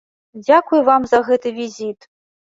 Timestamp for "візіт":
1.59-2.09